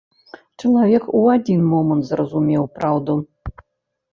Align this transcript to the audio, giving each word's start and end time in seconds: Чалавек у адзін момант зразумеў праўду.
Чалавек 0.61 1.03
у 1.19 1.21
адзін 1.33 1.61
момант 1.73 2.03
зразумеў 2.09 2.63
праўду. 2.79 3.13